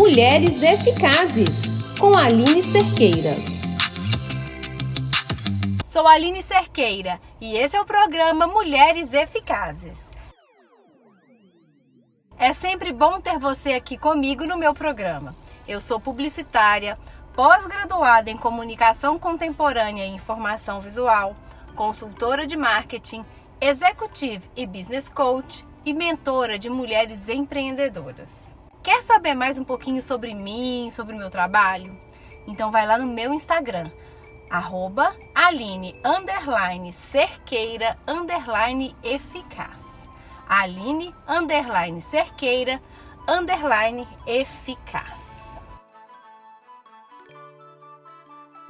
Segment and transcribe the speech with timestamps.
[0.00, 1.60] Mulheres Eficazes,
[2.00, 3.36] com Aline Cerqueira.
[5.84, 10.08] Sou Aline Cerqueira e esse é o programa Mulheres Eficazes.
[12.38, 15.36] É sempre bom ter você aqui comigo no meu programa.
[15.68, 16.96] Eu sou publicitária,
[17.34, 21.36] pós-graduada em comunicação contemporânea e informação visual,
[21.76, 23.22] consultora de marketing,
[23.60, 28.58] executive e business coach e mentora de mulheres empreendedoras.
[28.82, 31.94] Quer saber mais um pouquinho sobre mim, sobre o meu trabalho?
[32.46, 33.90] Então vai lá no meu Instagram,
[34.48, 40.08] arroba Aline underline cerqueira underline eficaz.
[40.48, 42.80] Aline underline cerqueira
[43.28, 45.60] underline eficaz.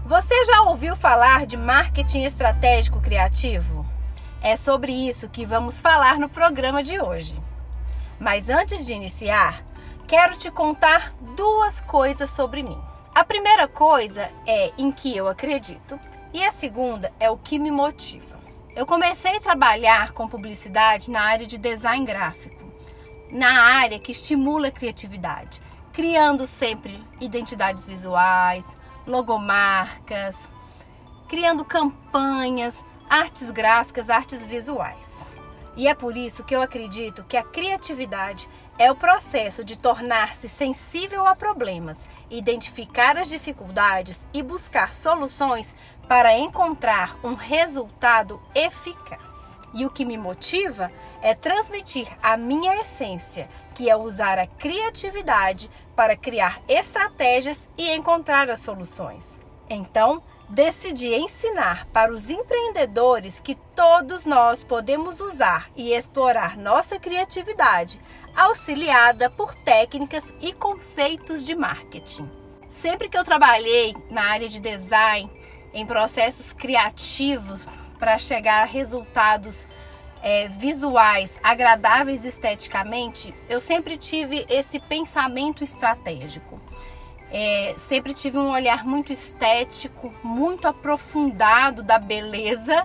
[0.05, 3.87] Você já ouviu falar de marketing estratégico criativo?
[4.43, 7.39] É sobre isso que vamos falar no programa de hoje.
[8.19, 9.65] Mas antes de iniciar,
[10.11, 12.77] quero te contar duas coisas sobre mim.
[13.15, 16.01] A primeira coisa é em que eu acredito,
[16.33, 18.37] e a segunda é o que me motiva.
[18.75, 22.61] Eu comecei a trabalhar com publicidade na área de design gráfico,
[23.31, 30.49] na área que estimula a criatividade, criando sempre identidades visuais, logomarcas,
[31.29, 35.25] criando campanhas, artes gráficas, artes visuais.
[35.81, 38.47] E é por isso que eu acredito que a criatividade
[38.79, 45.75] é o processo de tornar-se sensível a problemas, identificar as dificuldades e buscar soluções
[46.07, 49.59] para encontrar um resultado eficaz.
[49.73, 55.71] E o que me motiva é transmitir a minha essência, que é usar a criatividade
[55.97, 59.41] para criar estratégias e encontrar as soluções.
[59.67, 68.01] Então, decidi ensinar para os empreendedores que todos nós podemos usar e explorar nossa criatividade,
[68.35, 72.29] auxiliada por técnicas e conceitos de marketing.
[72.69, 75.31] Sempre que eu trabalhei na área de design,
[75.73, 77.65] em processos criativos
[77.99, 79.67] para chegar a resultados
[80.23, 86.61] é, visuais agradáveis esteticamente, eu sempre tive esse pensamento estratégico.
[87.33, 92.83] É, sempre tive um olhar muito estético, muito aprofundado da beleza,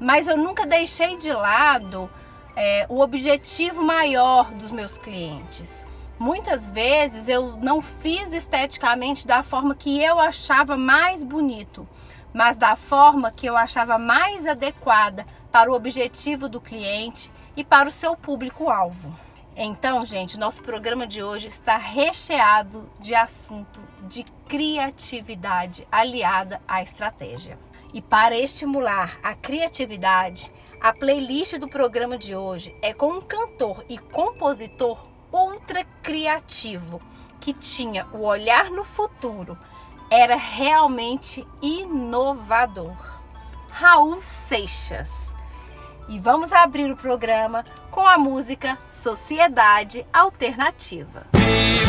[0.00, 2.10] mas eu nunca deixei de lado
[2.56, 5.84] é, o objetivo maior dos meus clientes.
[6.18, 11.86] Muitas vezes eu não fiz esteticamente da forma que eu achava mais bonito,
[12.32, 17.88] mas da forma que eu achava mais adequada para o objetivo do cliente e para
[17.88, 19.14] o seu público-alvo.
[19.54, 27.58] Então, gente, nosso programa de hoje está recheado de assunto de criatividade aliada à estratégia.
[27.92, 33.84] E para estimular a criatividade, a playlist do programa de hoje é com um cantor
[33.90, 37.00] e compositor ultra criativo
[37.38, 39.58] que tinha o olhar no futuro,
[40.10, 42.96] era realmente inovador.
[43.68, 45.34] Raul Seixas
[46.08, 51.26] e vamos abrir o programa com a música Sociedade Alternativa.
[51.32, 51.81] Viva!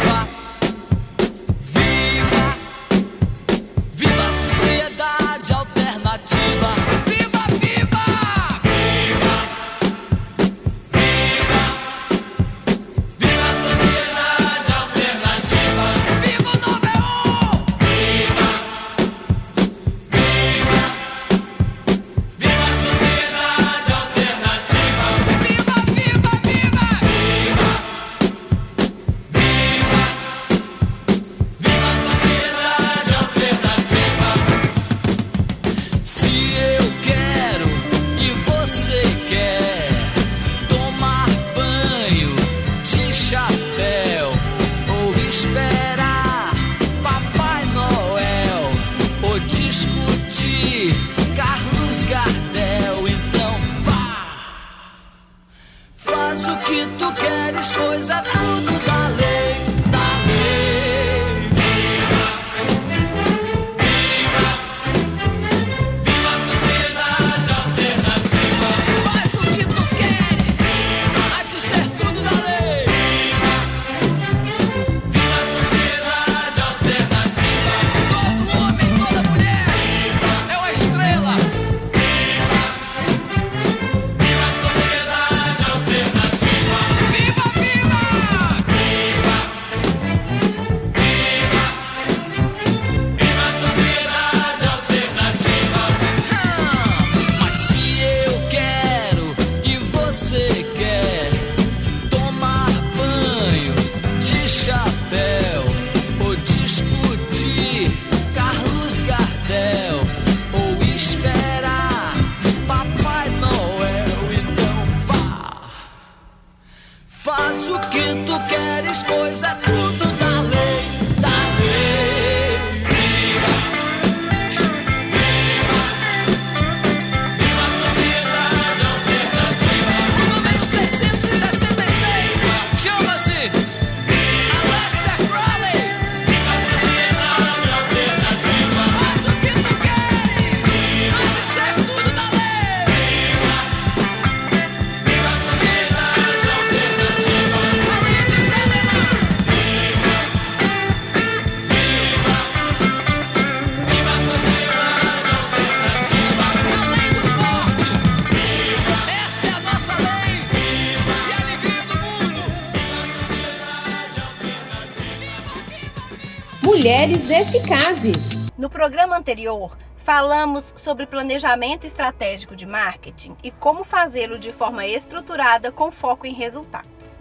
[166.84, 168.32] Mulheres eficazes.
[168.58, 175.72] No programa anterior, falamos sobre planejamento estratégico de marketing e como fazê-lo de forma estruturada
[175.72, 177.18] com foco em resultados.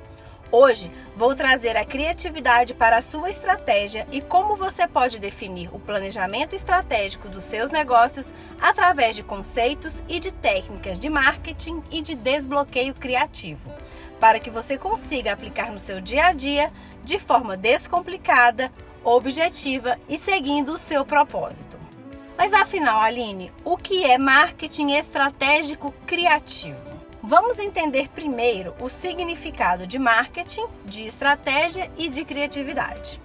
[0.51, 5.79] Hoje, vou trazer a criatividade para a sua estratégia e como você pode definir o
[5.79, 12.17] planejamento estratégico dos seus negócios através de conceitos e de técnicas de marketing e de
[12.17, 13.73] desbloqueio criativo,
[14.19, 16.73] para que você consiga aplicar no seu dia a dia
[17.05, 18.73] de forma descomplicada,
[19.05, 21.79] objetiva e seguindo o seu propósito.
[22.37, 26.81] Mas afinal, Aline, o que é marketing estratégico criativo?
[27.23, 33.21] Vamos entender primeiro o significado de marketing, de estratégia e de criatividade.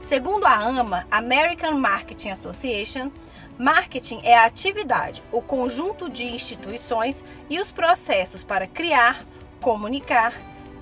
[0.00, 3.10] Segundo a AMA, American Marketing Association,
[3.58, 9.24] marketing é a atividade, o conjunto de instituições e os processos para criar,
[9.60, 10.32] comunicar,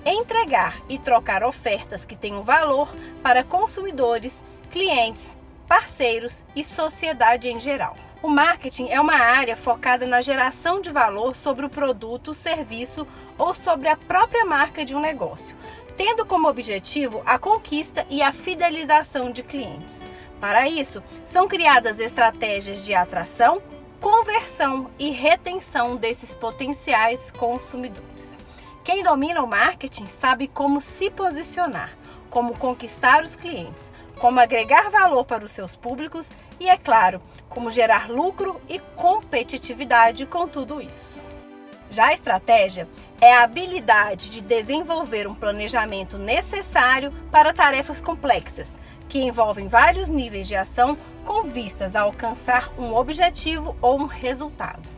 [0.05, 2.93] entregar e trocar ofertas que tenham valor
[3.23, 5.35] para consumidores, clientes,
[5.67, 7.97] parceiros e sociedade em geral.
[8.21, 13.07] O marketing é uma área focada na geração de valor sobre o produto, serviço
[13.37, 15.55] ou sobre a própria marca de um negócio,
[15.97, 20.03] tendo como objetivo a conquista e a fidelização de clientes.
[20.39, 23.61] Para isso, são criadas estratégias de atração,
[23.99, 28.37] conversão e retenção desses potenciais consumidores.
[28.85, 31.97] Quem domina o marketing sabe como se posicionar,
[32.29, 36.29] como conquistar os clientes, como agregar valor para os seus públicos
[36.59, 41.19] e, é claro, como gerar lucro e competitividade com tudo isso.
[41.89, 42.87] Já a estratégia
[43.19, 48.71] é a habilidade de desenvolver um planejamento necessário para tarefas complexas,
[49.09, 50.95] que envolvem vários níveis de ação
[51.25, 54.93] com vistas a alcançar um objetivo ou um resultado.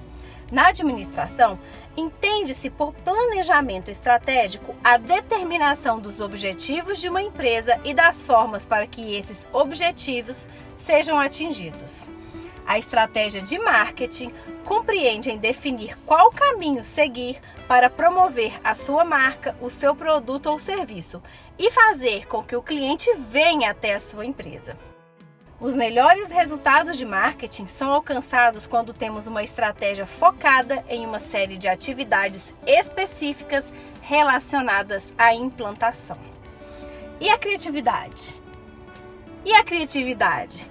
[0.51, 1.59] Na administração,
[1.97, 8.85] entende-se por planejamento estratégico a determinação dos objetivos de uma empresa e das formas para
[8.85, 12.07] que esses objetivos sejam atingidos.
[12.67, 14.31] A estratégia de marketing
[14.63, 20.59] compreende em definir qual caminho seguir para promover a sua marca, o seu produto ou
[20.59, 21.23] serviço
[21.57, 24.77] e fazer com que o cliente venha até a sua empresa.
[25.59, 31.57] Os melhores resultados de marketing são alcançados quando temos uma estratégia focada em uma série
[31.57, 36.19] de atividades específicas relacionadas à implantação.
[37.19, 38.39] E a criatividade?
[39.43, 40.69] E a criatividade?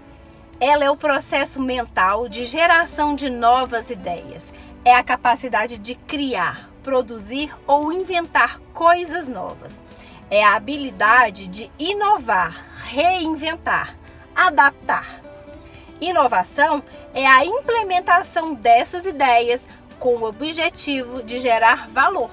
[0.60, 4.54] Ela é o processo mental de geração de novas ideias.
[4.84, 9.82] É a capacidade de criar, produzir ou inventar coisas novas.
[10.30, 14.05] É a habilidade de inovar, reinventar
[14.36, 15.22] adaptar.
[15.98, 16.82] Inovação
[17.14, 19.66] é a implementação dessas ideias
[19.98, 22.30] com o objetivo de gerar valor.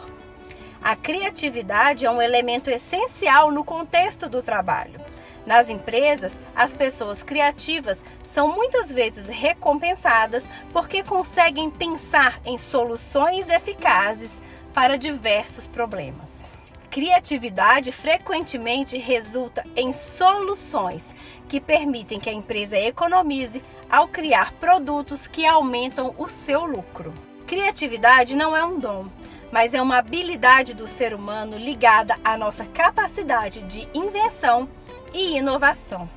[0.84, 5.00] A criatividade é um elemento essencial no contexto do trabalho.
[5.46, 14.42] Nas empresas, as pessoas criativas são muitas vezes recompensadas porque conseguem pensar em soluções eficazes
[14.74, 16.52] para diversos problemas.
[16.90, 21.16] Criatividade frequentemente resulta em soluções
[21.54, 27.14] que permitem que a empresa economize ao criar produtos que aumentam o seu lucro.
[27.46, 29.08] Criatividade não é um dom,
[29.52, 34.68] mas é uma habilidade do ser humano ligada à nossa capacidade de invenção
[35.14, 36.10] e inovação.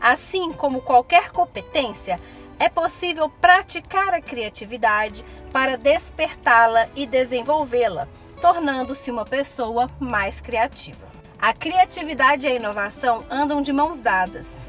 [0.00, 2.18] Assim como qualquer competência,
[2.58, 8.08] é possível praticar a criatividade para despertá-la e desenvolvê-la
[8.40, 11.06] tornando-se uma pessoa mais criativa.
[11.38, 14.67] A criatividade e a inovação andam de mãos dadas.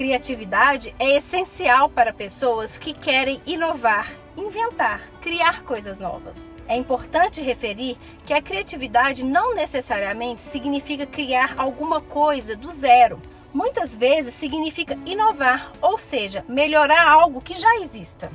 [0.00, 6.56] Criatividade é essencial para pessoas que querem inovar, inventar, criar coisas novas.
[6.66, 13.20] É importante referir que a criatividade não necessariamente significa criar alguma coisa do zero.
[13.52, 18.32] Muitas vezes significa inovar, ou seja, melhorar algo que já exista.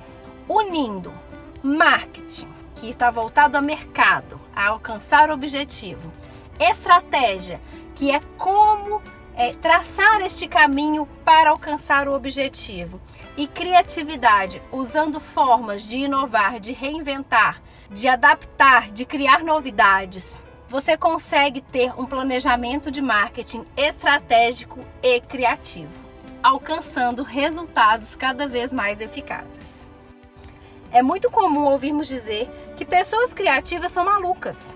[0.47, 1.11] Unindo
[1.63, 6.13] marketing, que está voltado ao mercado, a alcançar o objetivo.
[6.59, 7.59] Estratégia,
[7.95, 9.01] que é como
[9.35, 12.99] é, traçar este caminho para alcançar o objetivo.
[13.35, 20.43] E criatividade, usando formas de inovar, de reinventar, de adaptar, de criar novidades.
[20.67, 25.93] Você consegue ter um planejamento de marketing estratégico e criativo,
[26.41, 29.87] alcançando resultados cada vez mais eficazes.
[30.91, 34.73] É muito comum ouvirmos dizer que pessoas criativas são malucas.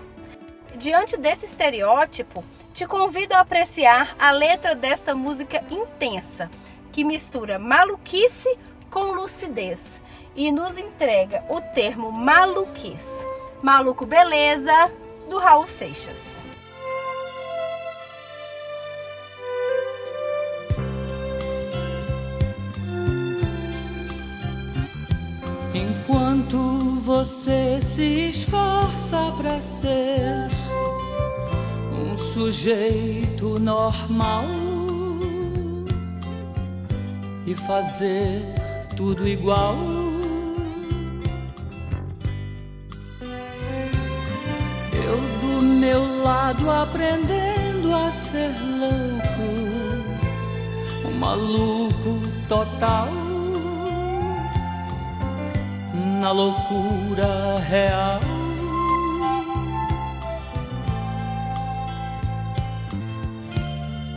[0.76, 6.50] Diante desse estereótipo, te convido a apreciar a letra desta música intensa,
[6.92, 8.48] que mistura maluquice
[8.90, 10.00] com lucidez
[10.34, 13.26] e nos entrega o termo maluquice.
[13.62, 14.90] Maluco Beleza,
[15.28, 16.40] do Raul Seixas.
[25.72, 30.50] Enquanto você se esforça para ser
[32.00, 34.44] um sujeito normal
[37.46, 38.42] e fazer
[38.96, 39.76] tudo igual.
[44.92, 49.48] Eu do meu lado aprendendo a ser louco,
[51.08, 53.08] um maluco total
[56.20, 58.39] na loucura real.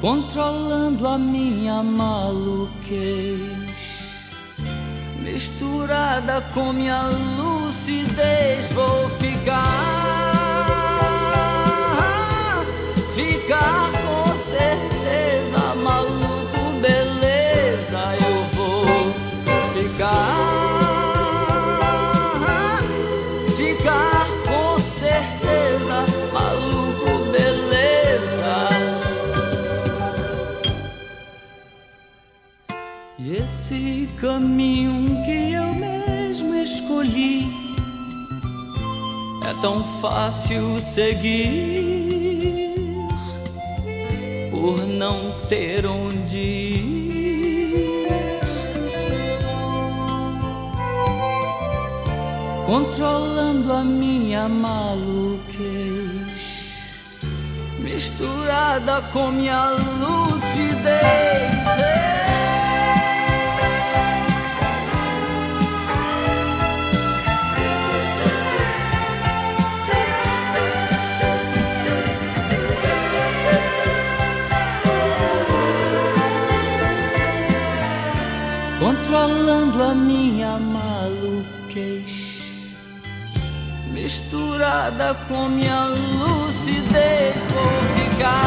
[0.03, 3.47] Controlando a minha maluquez,
[5.21, 7.03] misturada com minha
[7.37, 9.63] lucidez, vou ficar,
[13.15, 13.92] ficar
[39.63, 42.19] tão fácil seguir
[44.51, 47.13] por não ter onde ir.
[52.67, 55.53] controlando a minha maluquez,
[57.79, 59.69] misturada com minha
[60.01, 61.03] lucidez.
[79.75, 82.43] A minha maluquez
[83.91, 87.65] misturada com minha lucidez vou
[87.95, 88.43] ficar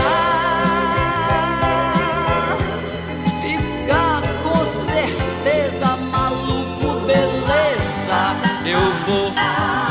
[3.42, 9.30] ficar com certeza maluco beleza eu vou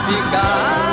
[0.08, 0.85] ficar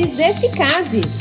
[0.00, 1.18] Mulheres eficazes.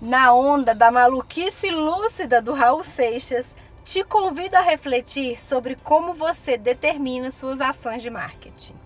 [0.00, 3.52] Na onda da maluquice lúcida do Raul Seixas,
[3.84, 8.76] te convido a refletir sobre como você determina suas ações de marketing.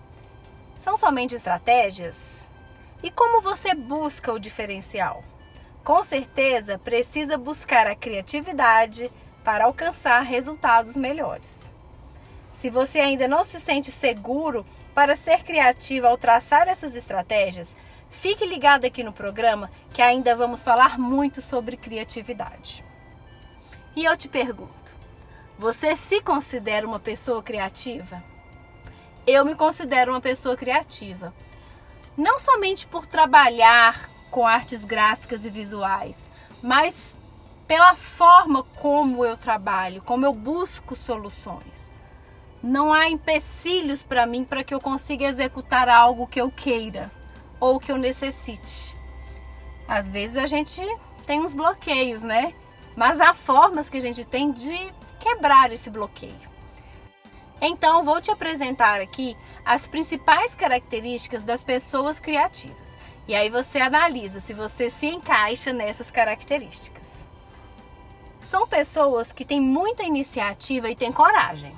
[0.75, 2.49] São somente estratégias?
[3.03, 5.23] E como você busca o diferencial?
[5.83, 9.11] Com certeza precisa buscar a criatividade
[9.43, 11.71] para alcançar resultados melhores.
[12.51, 17.77] Se você ainda não se sente seguro para ser criativo ao traçar essas estratégias,
[18.11, 22.85] fique ligado aqui no programa que ainda vamos falar muito sobre criatividade.
[23.95, 24.93] E eu te pergunto:
[25.57, 28.23] você se considera uma pessoa criativa?
[29.25, 31.33] Eu me considero uma pessoa criativa.
[32.17, 36.17] Não somente por trabalhar com artes gráficas e visuais,
[36.61, 37.15] mas
[37.67, 41.89] pela forma como eu trabalho, como eu busco soluções.
[42.61, 47.11] Não há empecilhos para mim para que eu consiga executar algo que eu queira.
[47.61, 48.97] Ou que eu necessite.
[49.87, 50.81] Às vezes a gente
[51.25, 52.53] tem uns bloqueios, né?
[52.95, 56.51] Mas há formas que a gente tem de quebrar esse bloqueio.
[57.61, 62.97] Então, vou te apresentar aqui as principais características das pessoas criativas.
[63.27, 67.27] E aí você analisa se você se encaixa nessas características.
[68.41, 71.73] São pessoas que têm muita iniciativa e têm coragem.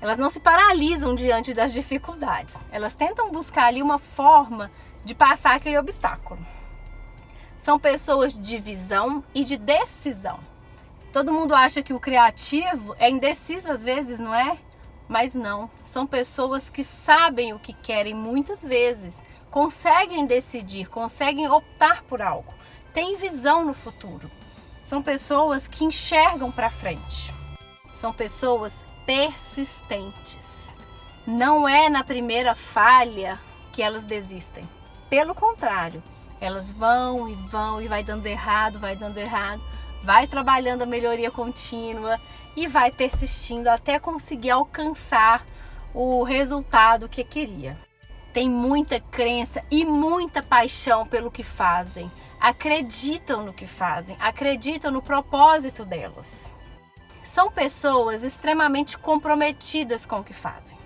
[0.00, 2.56] Elas não se paralisam diante das dificuldades.
[2.70, 4.70] Elas tentam buscar ali uma forma
[5.04, 6.40] de passar aquele obstáculo.
[7.56, 10.38] São pessoas de visão e de decisão.
[11.12, 14.58] Todo mundo acha que o criativo é indeciso às vezes, não é?
[15.08, 22.02] Mas não, são pessoas que sabem o que querem muitas vezes, conseguem decidir, conseguem optar
[22.02, 22.52] por algo,
[22.92, 24.30] têm visão no futuro.
[24.82, 27.34] São pessoas que enxergam para frente.
[27.94, 30.76] São pessoas persistentes.
[31.26, 33.40] Não é na primeira falha
[33.72, 34.68] que elas desistem.
[35.08, 36.02] Pelo contrário,
[36.38, 39.64] elas vão e vão e vai dando errado, vai dando errado,
[40.02, 42.20] vai trabalhando a melhoria contínua
[42.54, 45.42] e vai persistindo até conseguir alcançar
[45.94, 47.78] o resultado que queria.
[48.30, 52.12] Tem muita crença e muita paixão pelo que fazem.
[52.38, 56.52] Acreditam no que fazem, acreditam no propósito delas.
[57.38, 60.76] São pessoas extremamente comprometidas com o que fazem,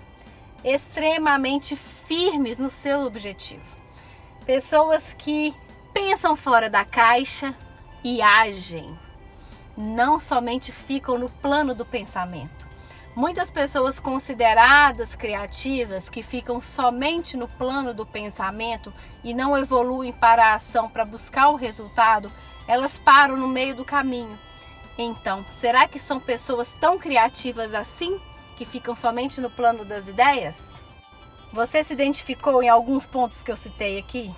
[0.63, 3.75] extremamente firmes no seu objetivo.
[4.45, 5.51] Pessoas que
[5.91, 7.55] pensam fora da caixa
[8.03, 8.95] e agem
[9.75, 12.67] não somente ficam no plano do pensamento.
[13.15, 18.93] Muitas pessoas consideradas criativas que ficam somente no plano do pensamento
[19.23, 22.31] e não evoluem para a ação para buscar o resultado,
[22.67, 24.37] elas param no meio do caminho.
[24.97, 28.19] Então, será que são pessoas tão criativas assim
[28.55, 30.73] que ficam somente no plano das ideias?
[31.51, 34.33] Você se identificou em alguns pontos que eu citei aqui?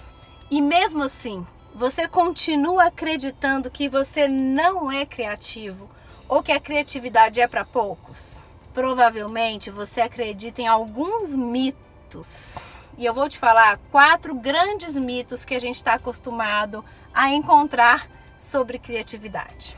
[0.50, 5.90] E mesmo assim, você continua acreditando que você não é criativo
[6.28, 8.42] ou que a criatividade é para poucos?
[8.74, 12.58] Provavelmente você acredita em alguns mitos.
[12.98, 18.10] E eu vou te falar quatro grandes mitos que a gente está acostumado a encontrar
[18.40, 19.76] sobre criatividade.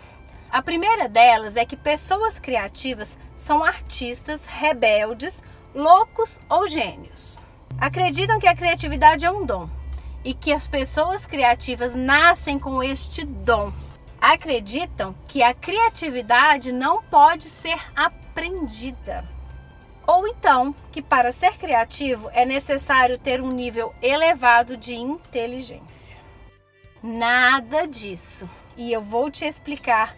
[0.50, 5.44] A primeira delas é que pessoas criativas são artistas rebeldes,
[5.76, 7.38] loucos ou gênios.
[7.80, 9.70] Acreditam que a criatividade é um dom
[10.24, 13.74] e que as pessoas criativas nascem com este dom.
[14.22, 19.24] Acreditam que a criatividade não pode ser aprendida.
[20.08, 26.20] Ou então, que para ser criativo é necessário ter um nível elevado de inteligência.
[27.04, 28.50] Nada disso.
[28.78, 30.16] E eu vou te explicar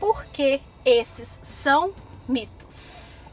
[0.00, 1.94] por que esses são
[2.26, 3.28] mitos.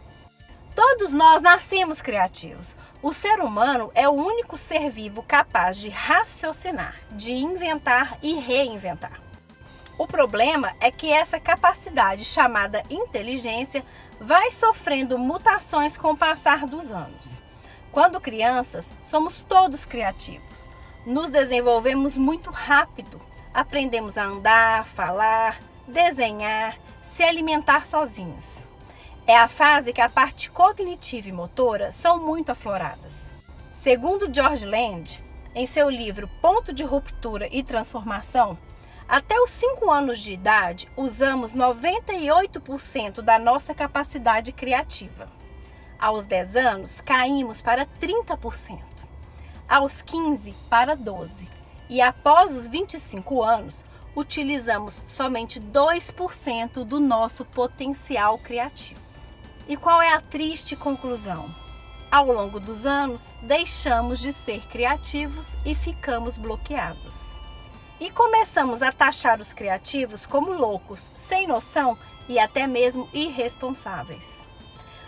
[0.75, 2.75] Todos nós nascemos criativos.
[3.01, 9.19] O ser humano é o único ser vivo capaz de raciocinar, de inventar e reinventar.
[9.97, 13.83] O problema é que essa capacidade, chamada inteligência,
[14.19, 17.41] vai sofrendo mutações com o passar dos anos.
[17.91, 20.69] Quando crianças, somos todos criativos.
[21.05, 23.19] Nos desenvolvemos muito rápido.
[23.51, 28.67] Aprendemos a andar, falar, desenhar, se alimentar sozinhos.
[29.25, 33.31] É a fase que a parte cognitiva e motora são muito afloradas.
[33.73, 35.23] Segundo George Land,
[35.55, 38.57] em seu livro Ponto de Ruptura e Transformação,
[39.07, 45.27] até os 5 anos de idade usamos 98% da nossa capacidade criativa.
[45.97, 48.79] Aos 10 anos, caímos para 30%.
[49.67, 51.47] Aos 15, para 12%.
[51.89, 53.83] E após os 25 anos,
[54.17, 58.99] utilizamos somente 2% do nosso potencial criativo.
[59.67, 61.53] E qual é a triste conclusão?
[62.09, 67.39] Ao longo dos anos, deixamos de ser criativos e ficamos bloqueados.
[67.99, 71.95] E começamos a taxar os criativos como loucos, sem noção
[72.27, 74.43] e até mesmo irresponsáveis.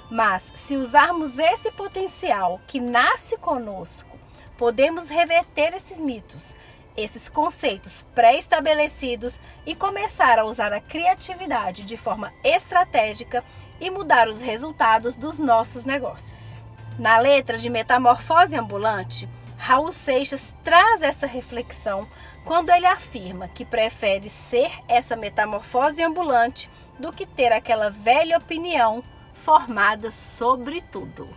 [0.07, 4.19] Mas se usarmos esse potencial que nasce conosco,
[4.55, 6.53] podemos reverter esses mitos,
[6.95, 13.43] esses conceitos pré-estabelecidos e começar a usar a criatividade de forma estratégica
[13.79, 16.57] e mudar os resultados dos nossos negócios.
[16.97, 22.07] Na letra de Metamorfose Ambulante, Raul Seixas traz essa reflexão
[22.45, 29.03] quando ele afirma que prefere ser essa metamorfose ambulante do que ter aquela velha opinião
[29.33, 31.29] formada sobre tudo.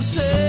[0.00, 0.39] Prefiro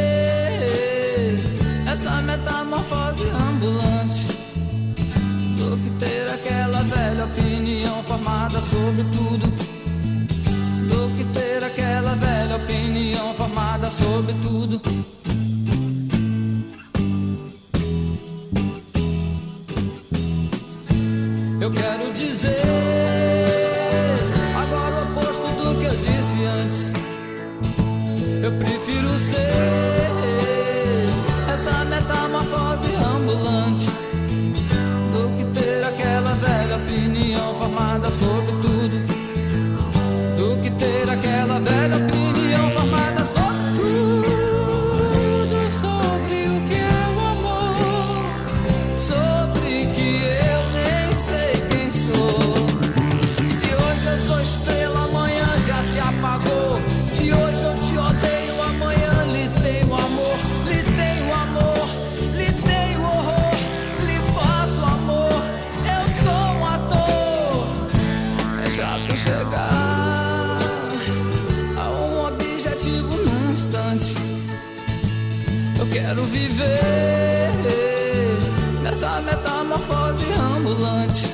[76.12, 77.52] quero viver
[78.84, 80.26] nessa metamorfose
[80.58, 81.30] ambulante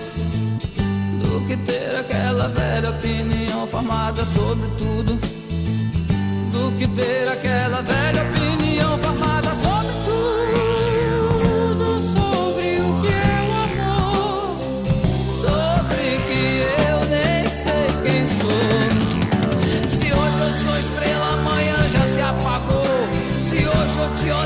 [1.20, 5.18] do que ter aquela velha opinião formada sobre tudo.
[6.52, 10.17] Do que ter aquela velha opinião formada sobre tudo.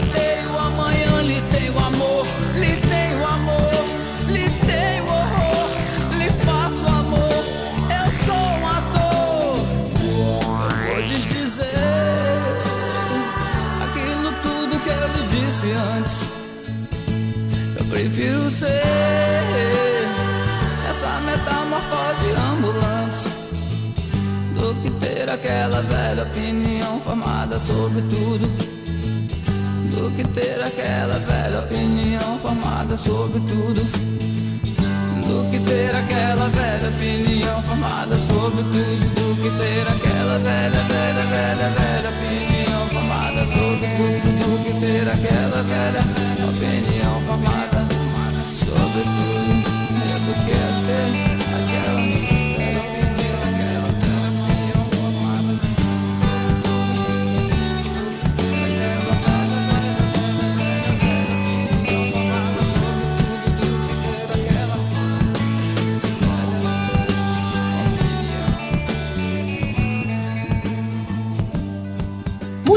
[0.01, 2.25] Eu te odeio, amanhã lhe tenho amor.
[2.55, 3.85] Lhe tenho amor,
[4.27, 5.69] lhe tenho horror.
[6.17, 7.43] Lhe faço amor,
[7.89, 9.55] eu sou um ator.
[10.03, 11.65] Eu vou desdizer
[13.83, 16.27] aquilo tudo que eu lhe disse antes.
[17.79, 18.81] Eu prefiro ser
[20.89, 23.29] essa metamorfose ambulante
[24.55, 28.80] do que ter aquela velha opinião formada sobre tudo.
[30.01, 33.83] Do que ter aquela velha opinião formada sobre tudo.
[35.27, 39.13] Do que ter aquela velha opinião formada sobre tudo.
[39.13, 44.25] Do que ter aquela velha, velha, velha, velha opinião formada sobre tudo.
[44.41, 46.01] Do que ter aquela velha
[46.49, 47.87] opinião formada
[48.51, 49.69] sobre tudo.
[50.03, 51.40] É do que ter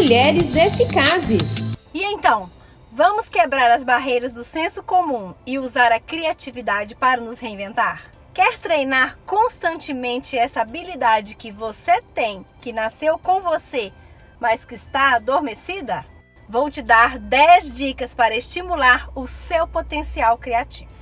[0.05, 1.55] Mulheres eficazes.
[1.95, 2.51] E então,
[2.93, 8.13] vamos quebrar as barreiras do senso comum e usar a criatividade para nos reinventar?
[8.35, 13.95] Quer treinar constantemente essa habilidade que você tem, que nasceu com você,
[14.39, 16.05] mas que está adormecida?
[16.47, 20.93] Vou te dar 10 dicas para estimular o seu potencial criativo.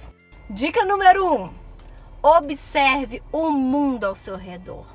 [0.48, 1.50] Dica número 1:
[2.22, 4.91] observe o mundo ao seu redor.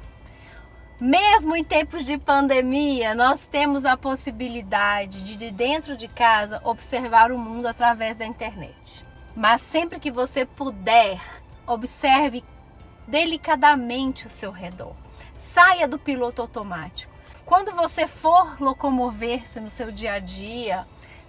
[1.00, 7.32] Mesmo em tempos de pandemia, nós temos a possibilidade de, de dentro de casa, observar
[7.32, 9.06] o mundo através da internet.
[9.36, 11.22] Mas sempre que você puder,
[11.68, 12.44] observe
[13.08, 14.96] delicadamente o seu redor.
[15.38, 17.14] Saia do piloto automático.
[17.46, 20.84] Quando você for locomover-se no seu dia a dia,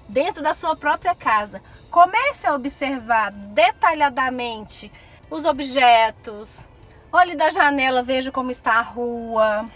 [0.08, 4.90] dentro da sua própria casa, comece a observar detalhadamente
[5.30, 6.67] os objetos,
[7.10, 9.68] Olhe da janela, veja como está a rua.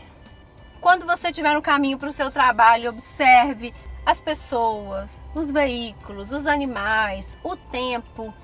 [0.82, 6.46] Quando você estiver no caminho para o seu trabalho, observe as pessoas, os veículos, os
[6.46, 8.34] animais, o tempo.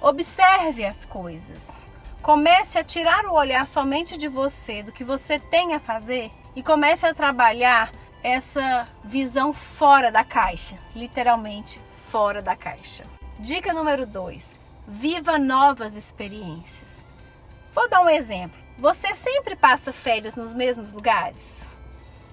[0.00, 1.86] Observe as coisas.
[2.22, 6.62] Comece a tirar o olhar somente de você, do que você tem a fazer, e
[6.62, 13.04] comece a trabalhar essa visão fora da caixa literalmente fora da caixa.
[13.38, 14.54] Dica número 2:
[14.88, 17.09] viva novas experiências.
[17.72, 18.58] Vou dar um exemplo.
[18.78, 21.68] Você sempre passa férias nos mesmos lugares?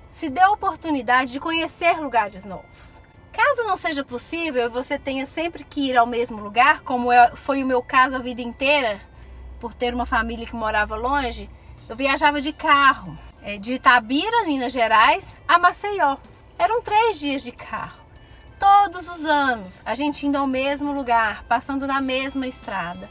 [0.10, 3.02] Se dê a oportunidade de conhecer lugares novos.
[3.32, 7.36] Caso não seja possível e você tenha sempre que ir ao mesmo lugar, como é-
[7.36, 9.00] foi o meu caso a vida inteira,
[9.60, 11.48] por ter uma família que morava longe,
[11.88, 16.18] eu viajava de carro, eh, de Itabira, Minas Gerais, a Maceió.
[16.58, 18.02] Eram três dias de carro.
[18.60, 23.08] Todos os anos, a gente indo ao mesmo lugar, passando na mesma estrada.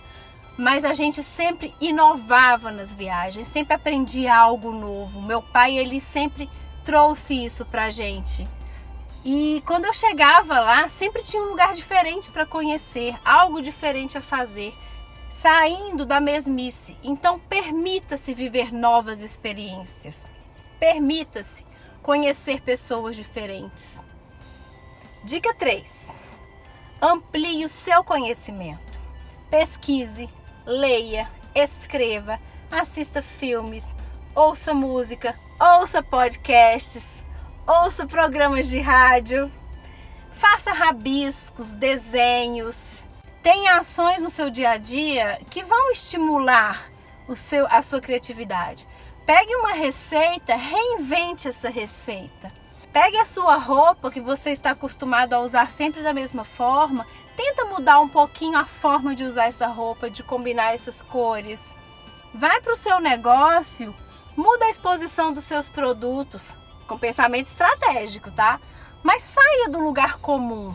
[0.56, 5.20] Mas a gente sempre inovava nas viagens, sempre aprendia algo novo.
[5.20, 6.48] Meu pai, ele sempre
[6.82, 8.48] trouxe isso pra gente.
[9.24, 14.20] E quando eu chegava lá, sempre tinha um lugar diferente para conhecer, algo diferente a
[14.20, 14.72] fazer,
[15.30, 16.96] saindo da mesmice.
[17.02, 20.24] Então, permita-se viver novas experiências.
[20.78, 21.64] Permita-se
[22.02, 24.04] conhecer pessoas diferentes.
[25.24, 26.06] Dica 3.
[27.02, 29.00] Amplie o seu conhecimento.
[29.50, 30.28] Pesquise,
[30.66, 33.96] leia, escreva, assista filmes,
[34.34, 37.24] ouça música, ouça podcasts,
[37.66, 39.50] ouça programas de rádio,
[40.32, 43.06] faça rabiscos, desenhos,
[43.42, 46.90] tenha ações no seu dia a dia que vão estimular
[47.28, 48.88] o seu, a sua criatividade.
[49.24, 52.48] Pegue uma receita, reinvente essa receita.
[52.92, 57.66] Pegue a sua roupa que você está acostumado a usar sempre da mesma forma, tenta
[57.66, 61.76] mudar um pouquinho a forma de usar essa roupa, de combinar essas cores.
[62.34, 63.94] Vai para o seu negócio,
[64.36, 68.60] muda a exposição dos seus produtos, com pensamento estratégico, tá?
[69.02, 70.74] Mas saia do lugar comum.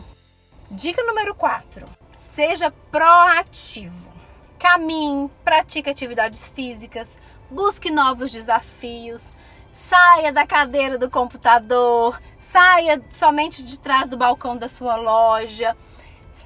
[0.70, 1.84] Dica número 4.
[2.16, 4.10] Seja proativo.
[4.58, 7.18] Caminhe, pratique atividades físicas,
[7.50, 9.32] busque novos desafios,
[9.72, 15.76] saia da cadeira do computador, saia somente de trás do balcão da sua loja.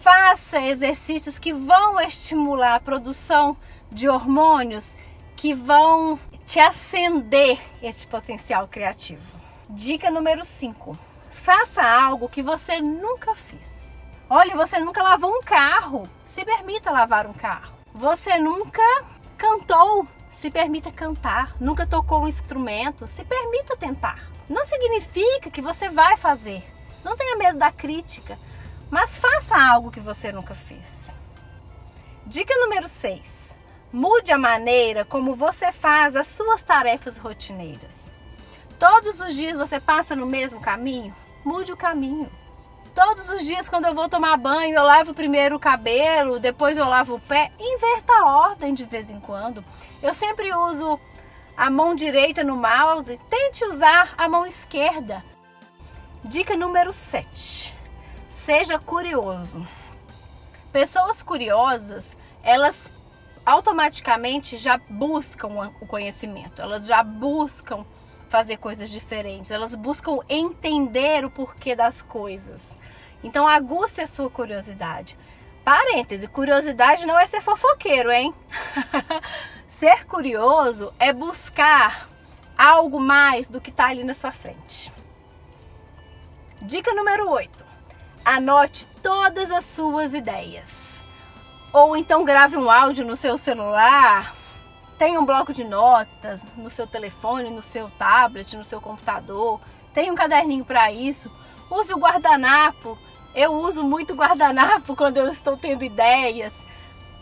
[0.06, 3.56] Faça exercícios que vão estimular a produção
[3.90, 4.94] de hormônios
[5.34, 6.16] que vão
[6.46, 9.32] te acender esse potencial criativo.
[9.68, 10.96] Dica número 5.
[11.28, 14.00] Faça algo que você nunca fez.
[14.30, 16.08] Olha, você nunca lavou um carro.
[16.24, 17.76] Se permita lavar um carro.
[17.92, 19.04] Você nunca
[19.36, 20.06] cantou.
[20.30, 21.56] Se permita cantar.
[21.60, 23.08] Nunca tocou um instrumento.
[23.08, 24.30] Se permita tentar.
[24.48, 26.62] Não significa que você vai fazer.
[27.02, 28.38] Não tenha medo da crítica.
[28.90, 31.16] Mas faça algo que você nunca fez.
[32.24, 33.56] Dica número 6.
[33.92, 38.12] Mude a maneira como você faz as suas tarefas rotineiras.
[38.78, 41.14] Todos os dias você passa no mesmo caminho?
[41.44, 42.30] Mude o caminho.
[42.94, 46.88] Todos os dias, quando eu vou tomar banho, eu lavo primeiro o cabelo, depois eu
[46.88, 47.52] lavo o pé.
[47.58, 49.64] Inverta a ordem de vez em quando.
[50.02, 50.98] Eu sempre uso
[51.56, 53.18] a mão direita no mouse.
[53.28, 55.24] Tente usar a mão esquerda.
[56.24, 57.75] Dica número 7.
[58.36, 59.66] Seja curioso.
[60.70, 62.92] Pessoas curiosas, elas
[63.46, 67.84] automaticamente já buscam o conhecimento, elas já buscam
[68.28, 72.76] fazer coisas diferentes, elas buscam entender o porquê das coisas.
[73.24, 75.16] Então aguce a sua curiosidade.
[75.64, 78.34] Parêntese, curiosidade não é ser fofoqueiro, hein?
[79.66, 82.06] ser curioso é buscar
[82.56, 84.92] algo mais do que está ali na sua frente.
[86.60, 87.65] Dica número 8.
[88.26, 91.02] Anote todas as suas ideias.
[91.72, 94.34] Ou então grave um áudio no seu celular
[94.98, 99.60] tem um bloco de notas no seu telefone, no seu tablet, no seu computador.
[99.92, 101.30] Tem um caderninho para isso.
[101.70, 102.98] Use o guardanapo.
[103.34, 106.64] Eu uso muito guardanapo quando eu estou tendo ideias.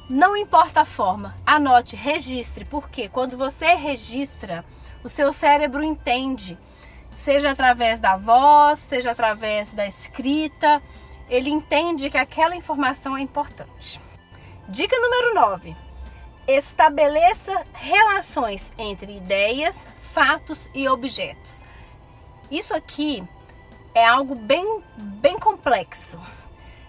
[0.09, 4.65] Não importa a forma, anote, registre, porque quando você registra,
[5.03, 6.59] o seu cérebro entende,
[7.15, 10.83] seja através da voz, seja através da escrita,
[11.31, 14.01] ele entende que aquela informação é importante.
[14.69, 15.85] Dica número 9
[16.47, 21.65] estabeleça relações entre ideias, fatos e objetos.
[22.51, 23.25] Isso aqui
[23.95, 26.21] é algo bem, bem complexo.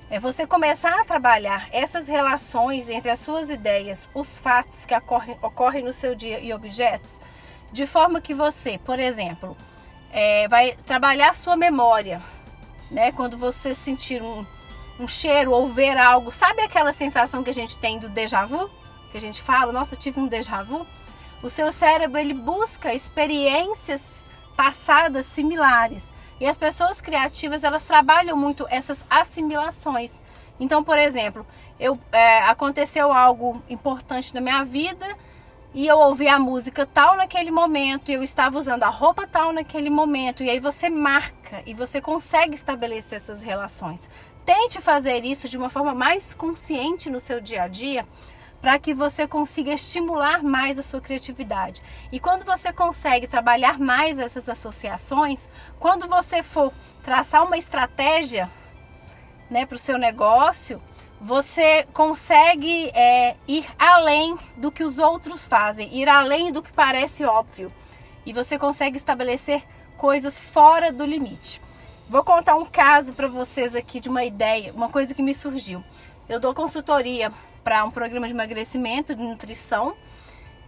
[0.10, 5.38] É você começar a trabalhar essas relações entre as suas ideias, os fatos que ocorrem,
[5.42, 7.20] ocorrem no seu dia e objetos,
[7.72, 9.58] de forma que você, por exemplo,
[10.12, 12.22] é, vai trabalhar sua memória,
[12.90, 13.12] né?
[13.12, 14.46] Quando você sentir um,
[15.00, 18.70] um cheiro ou ver algo, sabe aquela sensação que a gente tem do déjà vu?
[19.16, 20.86] que a gente fala, nossa, tive um déjà vu,
[21.42, 26.14] o seu cérebro ele busca experiências passadas similares.
[26.38, 30.20] E as pessoas criativas, elas trabalham muito essas assimilações.
[30.60, 31.48] Então, por exemplo,
[31.80, 35.08] eu, é, aconteceu algo importante na minha vida
[35.76, 39.52] e eu ouvi a música tal naquele momento, e eu estava usando a roupa tal
[39.52, 44.10] naquele momento, e aí você marca e você consegue estabelecer essas relações.
[44.46, 48.08] Tente fazer isso de uma forma mais consciente no seu dia a dia,
[48.62, 51.84] para que você consiga estimular mais a sua criatividade.
[52.10, 56.72] E quando você consegue trabalhar mais essas associações, quando você for
[57.04, 58.50] traçar uma estratégia
[59.50, 60.82] né, para o seu negócio,
[61.26, 67.26] você consegue é, ir além do que os outros fazem, ir além do que parece
[67.26, 67.74] óbvio.
[68.28, 69.64] E você consegue estabelecer
[69.98, 71.60] coisas fora do limite.
[72.08, 75.84] Vou contar um caso para vocês aqui de uma ideia, uma coisa que me surgiu.
[76.30, 77.32] Eu dou consultoria
[77.64, 79.96] para um programa de emagrecimento, de nutrição.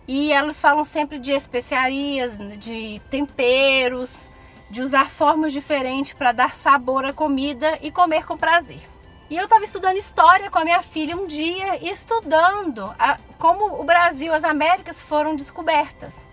[0.07, 4.31] E elas falam sempre de especiarias, de temperos,
[4.71, 8.96] de usar formas diferentes para dar sabor à comida e comer com prazer.
[9.29, 13.83] E eu estava estudando história com a minha filha um dia, estudando a, como o
[13.83, 16.25] Brasil, as Américas foram descobertas.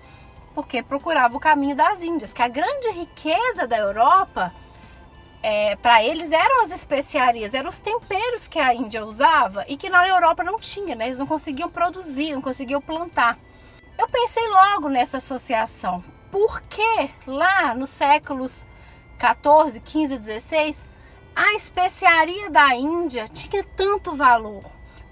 [0.55, 4.55] Porque procurava o caminho das Índias, que a grande riqueza da Europa,
[5.43, 9.91] é, para eles, eram as especiarias, eram os temperos que a Índia usava e que
[9.91, 11.07] na Europa não tinha, né?
[11.07, 13.37] Eles não conseguiam produzir, não conseguiam plantar.
[13.99, 16.05] Eu pensei logo nessa associação.
[16.31, 18.65] Por que lá nos séculos
[19.19, 20.94] 14, 15, 16
[21.35, 24.62] a especiaria da Índia tinha tanto valor?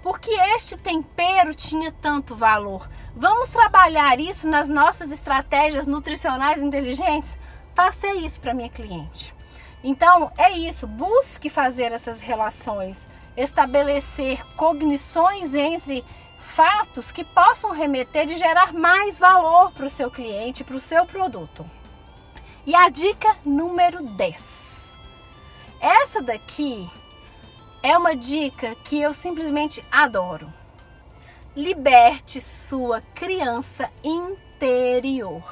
[0.01, 2.89] Porque este tempero tinha tanto valor?
[3.15, 7.37] Vamos trabalhar isso nas nossas estratégias nutricionais inteligentes?
[7.75, 9.33] Passei isso para minha cliente.
[9.83, 16.05] Então, é isso, busque fazer essas relações, estabelecer cognições entre
[16.37, 21.05] fatos que possam remeter e gerar mais valor para o seu cliente, para o seu
[21.05, 21.65] produto.
[22.65, 24.72] E a dica número 10.
[25.83, 26.89] Essa daqui
[27.83, 30.47] é uma dica que eu simplesmente adoro.
[31.53, 35.43] Liberte sua criança interior.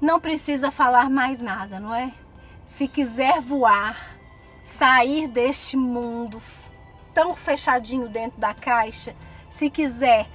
[0.00, 2.12] Não precisa falar mais nada, não é?
[2.64, 4.16] Se quiser voar,
[4.62, 6.40] sair deste mundo
[7.12, 9.12] tão fechadinho dentro da caixa,
[9.50, 10.28] se quiser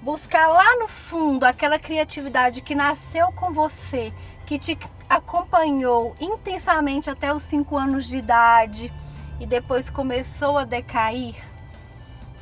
[0.00, 4.12] buscar lá no fundo aquela criatividade que nasceu com você,
[4.50, 4.76] que te
[5.08, 8.92] acompanhou intensamente até os 5 anos de idade
[9.38, 11.36] e depois começou a decair,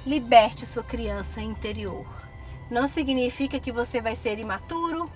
[0.07, 2.07] liberte sua criança interior.
[2.71, 5.13] Não significa que você vai ser imaturo,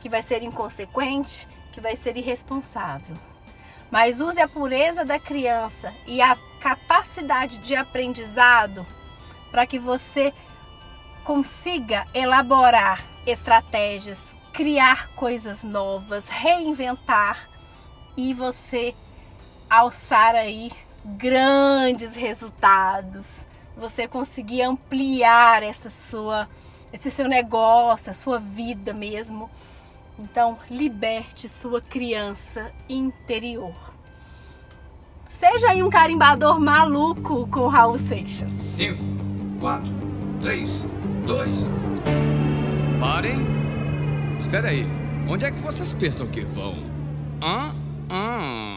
[0.00, 3.14] que vai ser inconsequente, que vai ser irresponsável.
[3.88, 8.84] Mas use a pureza da criança e a capacidade de aprendizado
[9.52, 10.34] para que você
[11.22, 17.50] consiga elaborar estratégias, criar coisas novas, reinventar
[18.16, 18.94] e você
[19.68, 20.70] alçar aí
[21.04, 23.44] grandes resultados.
[23.76, 26.48] Você conseguir ampliar essa sua
[26.92, 29.50] esse seu negócio, a sua vida mesmo.
[30.16, 33.74] Então, liberte sua criança interior.
[35.26, 38.52] Seja aí um carimbador maluco com Raul Seixas.
[38.52, 39.02] 5,
[39.58, 39.88] 4,
[40.40, 40.86] 3,
[41.26, 41.70] 2.
[43.00, 43.63] Parem.
[44.38, 44.86] Espera aí.
[45.28, 46.76] Onde é que vocês pensam que vão?
[47.42, 47.74] Hã?
[48.10, 48.76] Hã?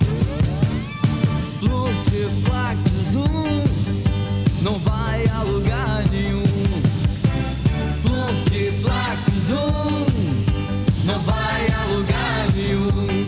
[1.60, 3.64] Plutiplac Zoom
[4.62, 6.44] não vai a lugar nenhum.
[8.02, 10.06] Plutiplac Zoom
[11.06, 13.26] não vai a lugar nenhum.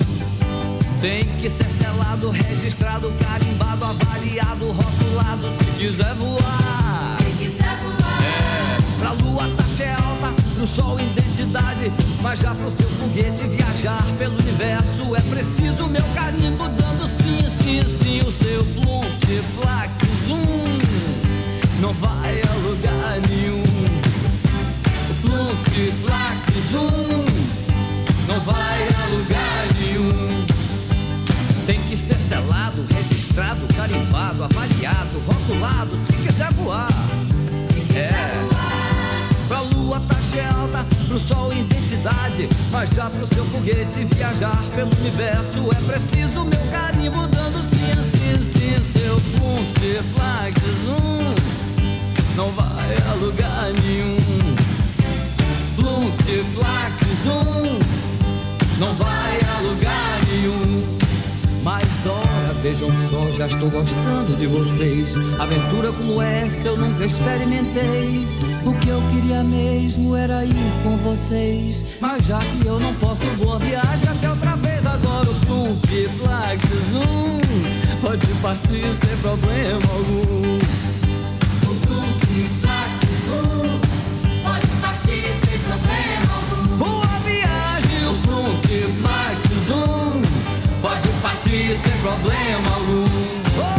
[1.02, 7.18] Tem que ser selado, registrado, carimbado, avaliado, rotulado se quiser voar.
[7.22, 8.22] Se quiser voar.
[8.24, 11.00] É, pra lua taxa é alta, pro sol
[11.50, 11.92] identidade.
[12.22, 17.84] Mas já pro seu foguete viajar pelo universo é preciso meu carimbo dando sim, sim,
[17.88, 18.22] sim.
[18.22, 19.92] O seu plutiplac
[20.26, 20.78] zoom
[21.82, 23.64] não vai a lugar nenhum.
[25.22, 27.26] Plutiplac zoom
[28.28, 30.46] não vai a lugar nenhum.
[31.66, 36.90] Tem que ser selado, registrado, carimbado, avaliado, rotulado, se quiser voar.
[37.96, 38.59] É.
[39.50, 42.48] Pra lua taxa é alta, pro sol identidade.
[42.72, 48.42] Mas já pro seu foguete viajar pelo universo é preciso meu carimbo dando sim, sim,
[48.44, 48.82] sim.
[48.82, 50.54] Seu plutiplac
[50.86, 51.34] zoom
[52.36, 54.18] não vai a lugar nenhum.
[55.76, 57.80] Plutiplac zoom
[58.78, 61.00] não vai a lugar nenhum.
[61.64, 65.16] Mas ora, vejam só, já estou gostando de vocês.
[65.40, 68.28] Aventura como essa eu nunca experimentei.
[68.70, 71.84] O que eu queria mesmo era ir com vocês.
[72.00, 74.86] Mas já que eu não posso, boa viagem até outra vez.
[74.86, 77.40] Agora o Plutiplac Zoom
[78.00, 80.58] pode partir sem problema algum.
[81.66, 83.80] O Plutiplac Zoom
[84.44, 86.78] pode partir sem problema algum.
[86.78, 90.22] Boa viagem, o Plutiplac Zoom
[90.80, 93.04] pode partir sem problema algum.
[93.58, 93.74] Oh,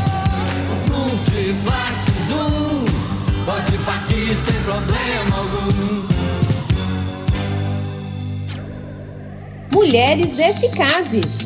[0.72, 1.94] o Plutiplac
[2.26, 2.79] Zoom
[3.50, 5.70] pode partir sem problema algum.
[9.74, 11.38] Mulheres eficazes.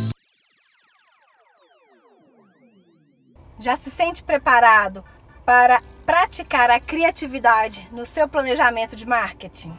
[3.58, 5.02] Já se sente preparado
[5.46, 9.74] para praticar a criatividade no seu planejamento de marketing?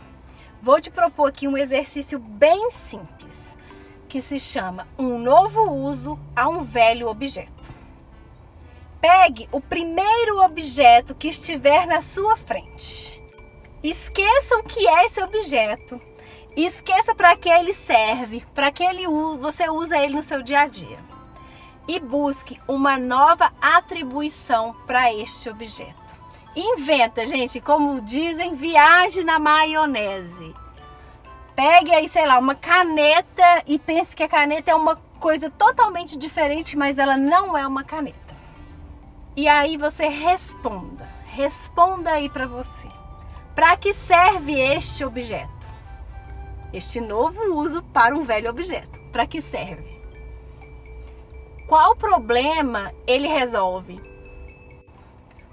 [0.59, 3.55] Vou te propor aqui um exercício bem simples,
[4.09, 7.74] que se chama Um Novo Uso a um Velho Objeto.
[9.07, 13.23] Pegue o primeiro objeto que estiver na sua frente.
[13.83, 16.01] Esqueça o que é esse objeto.
[16.57, 19.05] Esqueça para que ele serve, para que ele
[19.37, 20.97] você usa ele no seu dia a dia.
[21.87, 26.15] E busque uma nova atribuição para este objeto.
[26.55, 30.51] Inventa, gente, como dizem, viaje na maionese.
[31.55, 36.17] Pegue aí, sei lá, uma caneta e pense que a caneta é uma coisa totalmente
[36.17, 38.24] diferente, mas ela não é uma caneta.
[39.35, 41.09] E aí você responda.
[41.25, 42.87] Responda aí para você.
[43.53, 45.67] Para que serve este objeto?
[46.71, 48.97] Este novo uso para um velho objeto.
[49.11, 49.93] Para que serve?
[51.67, 53.99] Qual problema ele resolve?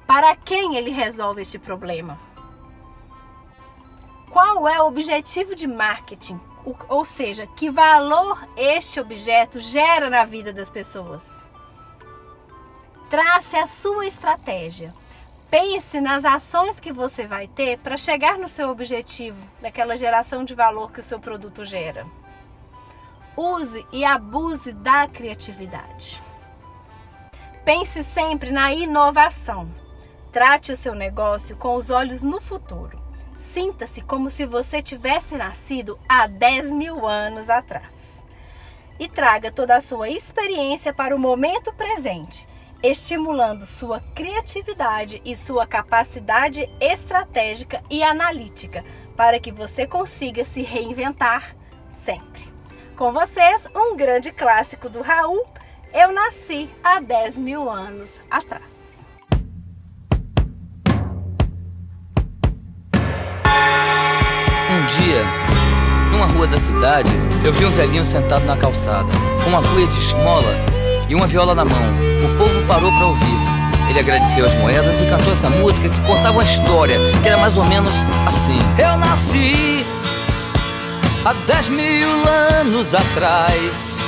[0.06, 2.18] Para quem ele resolve este problema?
[4.30, 6.40] Qual é o objetivo de marketing?
[6.88, 11.44] Ou seja, que valor este objeto gera na vida das pessoas?
[13.12, 14.94] Trace a sua estratégia.
[15.50, 20.54] Pense nas ações que você vai ter para chegar no seu objetivo, daquela geração de
[20.54, 22.06] valor que o seu produto gera.
[23.36, 26.22] Use e abuse da criatividade.
[27.66, 29.70] Pense sempre na inovação.
[30.32, 32.98] Trate o seu negócio com os olhos no futuro.
[33.36, 38.24] Sinta-se como se você tivesse nascido há 10 mil anos atrás.
[38.98, 42.50] E traga toda a sua experiência para o momento presente,
[42.82, 48.84] estimulando sua criatividade e sua capacidade estratégica e analítica
[49.16, 51.54] para que você consiga se reinventar
[51.90, 52.42] sempre.
[52.96, 55.46] Com vocês, um grande clássico do Raul,
[55.92, 59.10] Eu Nasci há 10 mil anos atrás.
[64.70, 65.22] Um dia,
[66.10, 67.10] numa rua da cidade,
[67.44, 69.12] eu vi um velhinho sentado na calçada,
[69.44, 70.54] com uma cuia de esmola
[71.08, 72.12] e uma viola na mão.
[72.66, 73.36] Parou para ouvir.
[73.90, 77.56] Ele agradeceu as moedas e cantou essa música que contava uma história, que era mais
[77.56, 77.92] ou menos
[78.26, 78.58] assim.
[78.78, 79.84] Eu nasci
[81.24, 82.08] há 10 mil
[82.60, 83.98] anos atrás.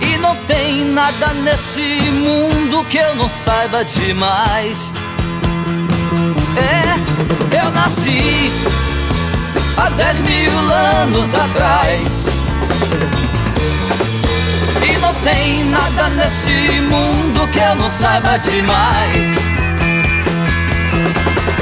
[0.00, 4.92] E não tem nada nesse mundo que eu não saiba demais.
[6.56, 8.50] É, eu nasci
[9.76, 12.27] há 10 mil anos atrás.
[15.24, 19.36] Tem nada nesse mundo que eu não saiba demais.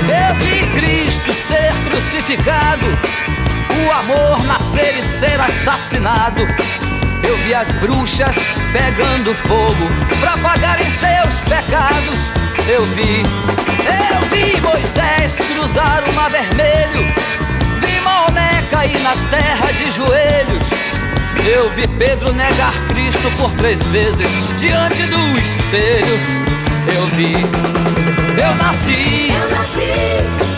[0.08, 2.86] Eu vi Cristo ser crucificado,
[3.86, 6.42] o amor nascer e ser assassinado.
[7.22, 8.36] Eu vi as bruxas
[8.72, 9.88] pegando fogo
[10.20, 12.30] pra pagarem seus pecados.
[12.68, 17.12] Eu vi, eu vi Moisés cruzar o mar vermelho.
[17.80, 20.95] Vi Maomé cair na terra de joelhos.
[21.46, 26.18] Eu vi Pedro negar Cristo por três vezes diante do espelho.
[26.92, 29.30] Eu vi, eu nasci,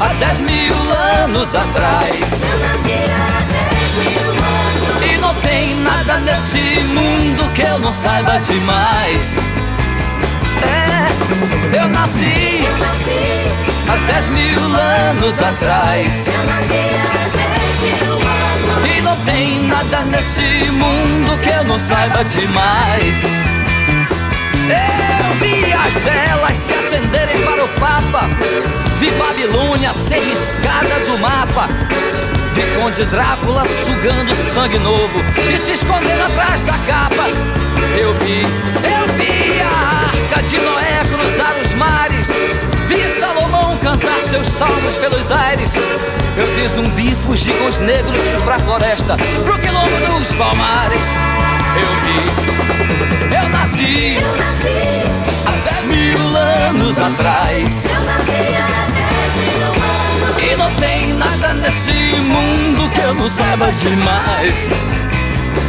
[0.00, 0.74] há dez mil
[1.22, 2.42] anos atrás.
[5.04, 9.36] E não tem nada nesse mundo que eu não saiba demais.
[10.64, 12.66] É, eu nasci,
[13.86, 16.28] há dez mil anos atrás.
[18.86, 23.22] E não tem nada nesse mundo que eu não saiba demais.
[24.68, 28.28] Eu vi as velas se acenderem para o Papa.
[28.98, 31.68] Vi Babilônia ser riscada do mapa.
[32.54, 35.20] Vi Conde Drácula sugando sangue novo
[35.52, 37.28] e se escondendo atrás da capa.
[37.98, 42.26] Eu vi, eu vi a arca de Noé cruzar os mares.
[42.88, 45.72] Vi Salomão cantar seus salmos pelos aires.
[46.38, 49.14] Eu vi zumbi fugir com os negros pra floresta,
[49.44, 51.02] pro quilombo dos palmares.
[51.76, 54.16] Eu vi, eu nasci,
[55.44, 57.84] há dez mil anos atrás.
[60.40, 64.70] E não tem nada nesse mundo que eu não saiba demais.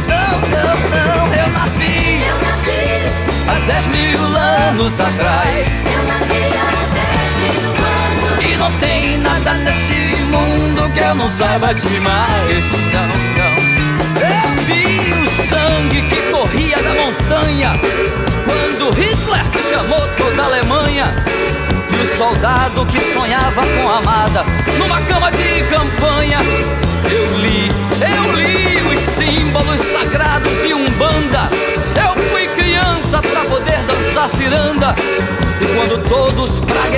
[0.08, 2.24] Não, não, não, eu nasci,
[3.46, 5.68] há dez mil anos atrás.
[6.32, 6.79] E
[8.60, 12.64] não tem nada nesse mundo que eu não saiba demais.
[12.92, 13.08] Não,
[13.38, 13.54] não.
[14.20, 17.80] Eu vi o sangue que corria da montanha
[18.44, 21.14] quando Hitler chamou toda a Alemanha.
[21.90, 24.44] E o soldado que sonhava com a amada
[24.78, 25.79] numa cama de campanha.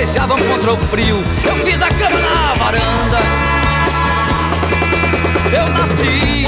[0.03, 3.19] Praguejavam contra o frio, eu fiz a cama na varanda.
[5.55, 6.45] Eu nasci,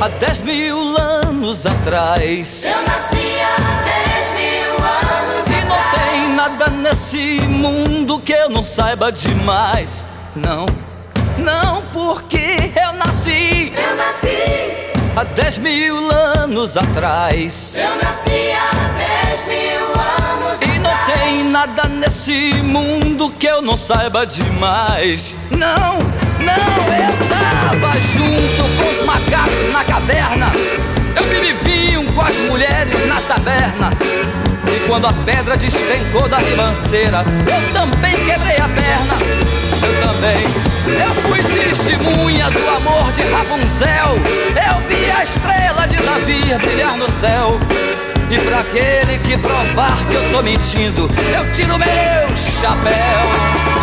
[0.00, 2.64] há dez mil anos atrás.
[2.64, 8.64] Eu nasci há 10 mil anos E não tem nada nesse mundo que eu não
[8.64, 10.04] saiba demais.
[10.36, 10.66] Não,
[11.38, 17.76] não, porque eu nasci Eu nasci, há 10 mil anos atrás.
[17.76, 18.89] eu nasci há 10
[20.62, 25.36] E não tem nada nesse mundo que eu não saiba demais.
[25.50, 25.98] Não,
[26.40, 30.52] não, eu tava junto com os macacos na caverna.
[31.16, 33.92] Eu bebi vinho com as mulheres na taberna.
[34.66, 39.14] E quando a pedra despencou da ribanceira, eu também quebrei a perna.
[39.82, 40.70] Eu também.
[40.86, 44.18] Eu fui testemunha do amor de Rapunzel.
[44.56, 47.58] Eu vi a estrela de Davi brilhar no céu.
[48.30, 53.79] E pra aquele que provar que eu tô mentindo, eu tiro meu chapéu.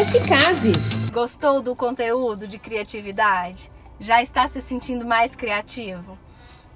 [0.00, 0.94] Eficazes.
[1.12, 3.70] Gostou do conteúdo de criatividade?
[3.98, 6.16] Já está se sentindo mais criativo?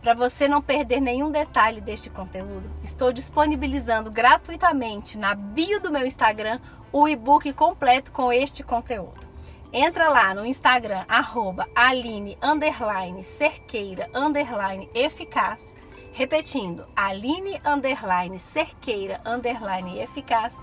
[0.03, 6.05] Para você não perder nenhum detalhe deste conteúdo, estou disponibilizando gratuitamente na bio do meu
[6.05, 6.61] Instagram
[6.93, 9.27] o e-book completo com este conteúdo.
[9.73, 15.75] Entra lá no Instagram, arroba Aline underline Cerqueira underline eficaz.
[16.13, 20.63] Repetindo, Aline underline Cerqueira underline eficaz.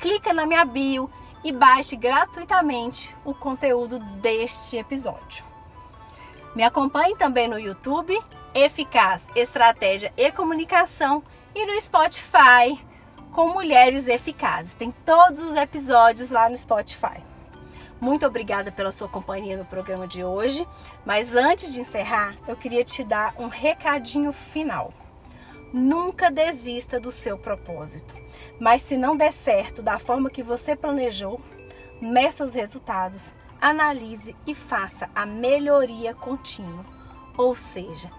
[0.00, 1.10] Clica na minha bio
[1.48, 5.42] e baixe gratuitamente o conteúdo deste episódio.
[6.54, 8.20] Me acompanhe também no YouTube,
[8.54, 11.22] Eficaz Estratégia e Comunicação,
[11.54, 12.78] e no Spotify,
[13.32, 14.74] com Mulheres Eficazes.
[14.74, 17.22] Tem todos os episódios lá no Spotify.
[17.98, 20.68] Muito obrigada pela sua companhia no programa de hoje,
[21.06, 24.92] mas antes de encerrar, eu queria te dar um recadinho final.
[25.72, 28.14] Nunca desista do seu propósito,
[28.58, 31.40] mas se não der certo da forma que você planejou,
[32.00, 36.84] meça os resultados, analise e faça a melhoria contínua.
[37.36, 38.10] Ou seja,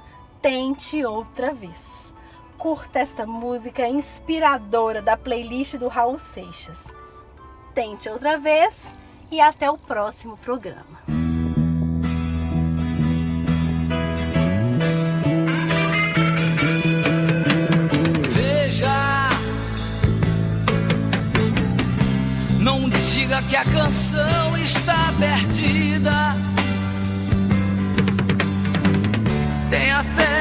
[0.42, 2.14] tente outra vez.
[2.58, 6.88] Curta esta música inspiradora da playlist do Raul Seixas.
[7.74, 8.94] Tente outra vez
[9.32, 11.29] e até o próximo programa.
[23.30, 26.36] Diga que a canção está perdida.
[29.70, 30.39] Tenha fé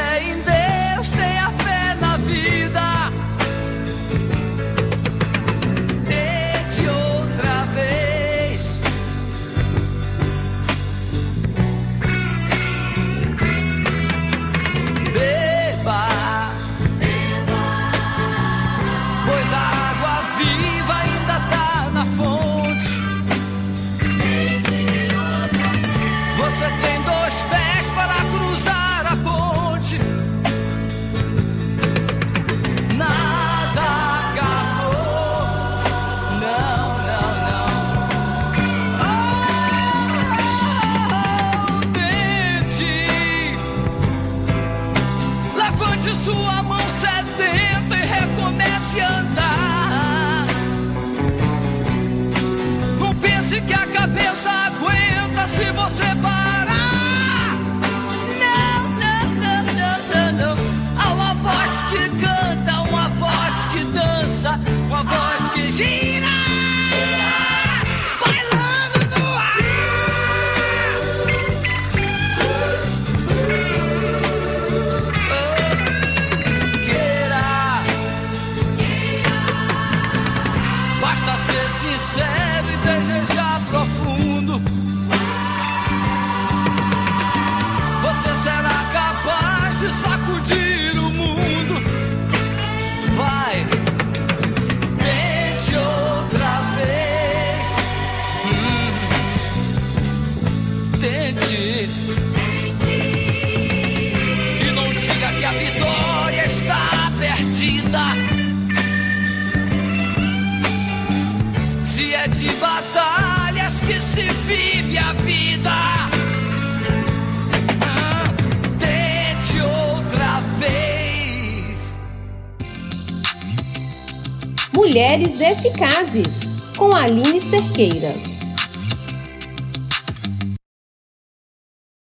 [124.89, 126.41] Mulheres Eficazes,
[126.78, 128.28] com Aline Cerqueira.